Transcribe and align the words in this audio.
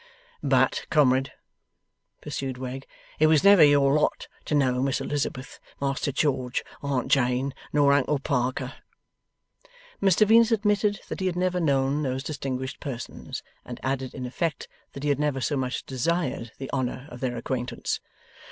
'But 0.41 0.87
comrade,' 0.89 1.31
pursued 2.21 2.57
Wegg, 2.57 2.87
'it 3.19 3.27
was 3.27 3.43
never 3.43 3.63
your 3.63 3.93
lot 3.93 4.27
to 4.45 4.55
know 4.55 4.81
Miss 4.81 4.99
Elizabeth, 4.99 5.59
Master 5.79 6.11
George, 6.11 6.63
Aunt 6.81 7.11
Jane, 7.11 7.53
nor 7.71 7.93
Uncle 7.93 8.17
Parker.' 8.17 8.73
Mr 10.01 10.25
Venus 10.25 10.51
admitted 10.51 11.01
that 11.07 11.19
he 11.19 11.27
had 11.27 11.35
never 11.35 11.59
known 11.59 12.01
those 12.01 12.23
distinguished 12.23 12.79
persons, 12.79 13.43
and 13.63 13.79
added, 13.83 14.15
in 14.15 14.25
effect, 14.25 14.67
that 14.93 15.03
he 15.03 15.09
had 15.09 15.19
never 15.19 15.39
so 15.39 15.55
much 15.55 15.75
as 15.75 15.81
desired 15.83 16.51
the 16.57 16.71
honour 16.73 17.05
of 17.11 17.19
their 17.19 17.37
acquaintance. 17.37 17.99